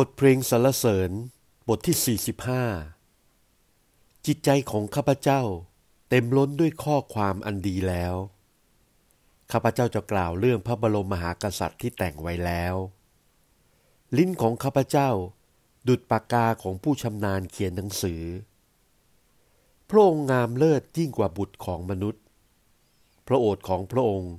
[0.00, 1.10] บทเพลงสรรเสริญ
[1.68, 2.18] บทที่
[3.18, 5.42] 45 จิตใจของข้าพเจ้า
[6.08, 8.14] เต็มล้นด้วยข้อความอันดีแล้ว
[9.52, 12.74] ข้าพเจ้าจะกล่าวเรื่องพระบรมมหากษัตริย์ที่แต่งไว้แล้ว
[14.16, 15.10] ลิ้นของข้าพเจ้า
[15.88, 18.22] ดุดปากกาของผู้ชำนาญเขียนหนังสือ
[19.88, 22.22] พระองค์งามเลิศยิ่งกว่าบุตรของมนุษย์
[23.26, 24.32] พระโอษฐ์ของพระองค์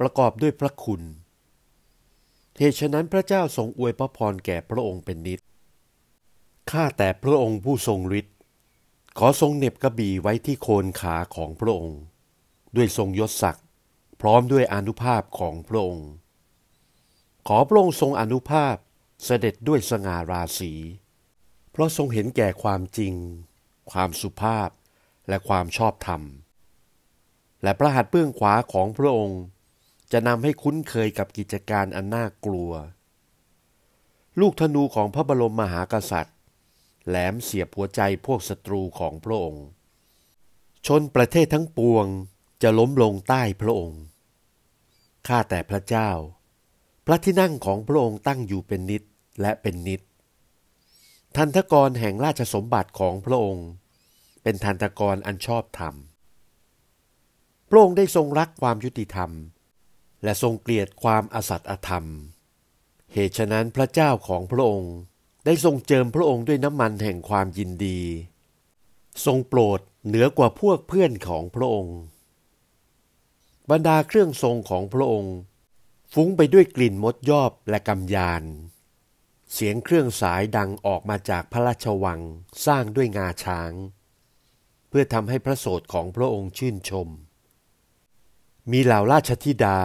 [0.00, 1.02] ประกอบด้วยพระคุณ
[2.58, 5.40] เหตุฉะนั้นพระเจ้าทรงอวยพระพรแก่พระองค์เป็นนิด
[6.70, 8.36] ข้าแต่พระองค์ผู้ทรงฤทธิ์
[9.18, 12.00] ขอทรงเน็บกระบี่ไว้ที่โคนขาของพระองค์
[12.76, 13.64] ด้วยทรงยศศักดิ์
[14.20, 16.08] พร้อมด้วยอนุภาพของพระองค์
[17.48, 18.76] ขอพระองค์ทรงอนุภาพ
[19.24, 20.72] เสด็จด้วยสง่าราศี
[21.70, 23.14] เพราะทรงเห็นแก่ความจริง
[23.90, 24.68] ความสุภาพ
[25.28, 26.22] และความชอบธรรม
[27.62, 29.40] และพระหัตถ์เบื้องขวาของพระองค์
[30.12, 32.72] จะนำให้คุ้นเคยกับกิจการอันน่ากลัว
[34.40, 36.36] ลูกธนูของพระบรมมหากษัตริย์
[37.06, 39.64] แหลมเสียบหัวใจพวกศัตรูของพระองค์
[40.86, 42.06] ชนประเทศทั้งปวง
[42.62, 44.02] จะล้มลงใต้พระองค์
[45.26, 46.10] ข้าแต่พระเจ้า
[47.06, 49.02] พระที่นั่งของพระองค์ตั้งอยู่เป็นนิด
[49.40, 50.00] และเป็นนิด
[51.36, 53.68] ทันทกรแห่งราชสมบัติของพระองค์
[54.42, 55.94] เป็นทันทกรอันชอบธรรม
[57.68, 59.30] พระองค์ได้ทรงรักความยุติธรรม
[60.22, 62.06] และทรงเกลียดความอสัตย์อธรรม
[63.12, 64.94] เหตุฉะนั้นพระเจ้าของพระองค์
[65.44, 68.00] ได้ทรงเจิมพระองค์ด้วยน้ำมันแห่งความยินดี
[69.24, 71.98] ทรงโปรดเหนือกว่าพวกเพื่อนของพระองค์
[73.70, 75.34] บรรดาเครื่องทรงของพระองค์
[76.12, 78.44] ฟุ้งไปด้วยกลิ่นมดยอบและกำยาน
[79.52, 82.20] เสียงเครื่องสายดังออกมาจากพระราชวัง
[82.66, 83.72] สร้างด้วยงาช้าง
[84.88, 87.08] เพื่อทำให้พระโสดของพระองค์ชื่นชม
[88.72, 89.78] มีเหล่าราชธิดา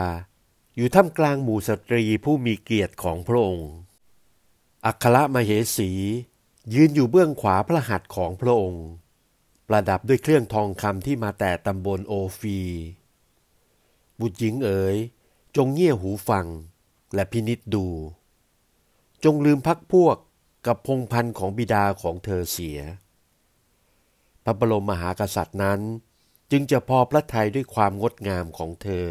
[0.75, 3.69] อยู่ท่ามกลางหมู่สตรีผู้มีเกียรติของพระองค์
[4.85, 5.91] อัครมเหสี
[6.73, 8.87] ยืนอยู่เบื้องขวาพระหัตถ์ของพระองค์
[9.67, 12.59] ประดับด้วยเครื่องทองคำที่มาแต่ตำบลโอฟี
[14.19, 14.95] บุตรหญิงเอ๋ย
[15.55, 16.45] จงเงี่ยหูฟัง
[17.13, 17.85] และพินิษดู
[19.23, 20.17] จงลืมพักพวก
[20.65, 22.79] กับพงพันธ์ของบิดาของเธอเสีย
[24.43, 25.79] พระบรมมหากษัตริย์นั้น
[26.55, 29.09] จึงจะพอพระทัยด้วยความงดงามของเธอ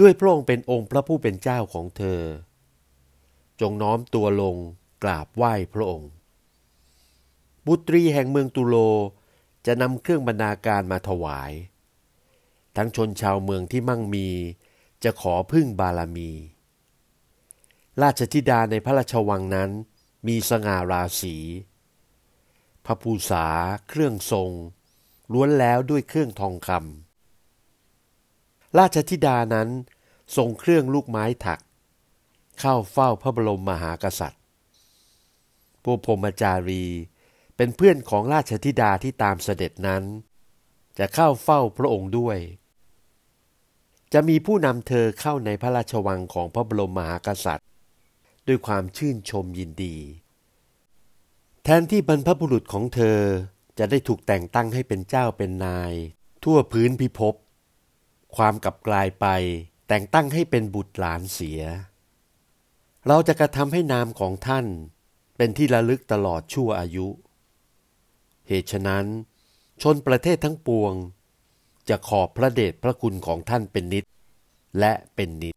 [0.00, 2.20] ด้วยพระองค์เป็นองค์พระผู้เป็นเจ้าของเธอ
[3.60, 4.56] จงน้อมตัวลง
[5.02, 6.10] กราบไหว้พระองค์
[7.66, 8.76] บุตรีแห่งเมืองตุโล
[9.66, 11.52] จะนำเครื่องบรรณาการมาถวาย
[12.76, 14.28] ทั้งชนชาวเมืองที่มั่งมี
[15.04, 16.30] จะขอพึ่งบารมี
[18.02, 19.70] ราชธิดาในพระราชวังนั้น
[20.26, 21.36] มีสง่าราศี
[22.84, 23.46] พระภูษา
[23.88, 24.52] เครื่องทรง
[25.32, 29.68] ล้วนแล้วด้วยเครื่องทองคำราชธิดานั้น
[30.36, 31.60] ทรงเครื่องลูกไม้ถัก
[32.60, 34.42] เข้าเฝ้าพระบรมมหากษัตริย์
[35.84, 36.84] พวกพรมจารี
[37.56, 40.02] เป็นเพื่อนของราชธิดาที่ตามเสด็จนั้น
[40.98, 42.38] จะเข้าเฝ้าพระองค์ด้วย
[44.12, 47.68] จะมีผู้นำเธอเข้าในพระราชวังของพระบรมมหากษัตริย์
[48.46, 49.96] ด้วยความชื่นชมยินดี
[51.62, 53.20] แทนที่บรรพบุรุษของเธอ
[53.78, 55.92] จะได้ถูกแต่งตั้งให้เป็นเจ้าเป็นนาย
[56.44, 57.34] ทั่วพื้นพิภพ
[58.36, 59.26] ความกลับกลายไป
[59.88, 61.60] แต่งตั้งให้เป็นบุตรหลานเสีย
[63.06, 64.66] เราจะกระทำให้นามของท่าน
[65.36, 67.06] เป็นที่ระลึกตลอดชั่วอายุ
[68.48, 69.06] เหตุฉะนั้น
[69.82, 70.94] ชนประเทศทั้งปวง
[71.88, 74.04] จะขอบพระเดชพระคุณของท่านเป็นนิด
[74.78, 75.53] และเป็นนิด